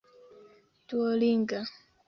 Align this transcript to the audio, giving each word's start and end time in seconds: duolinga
duolinga 0.87 1.59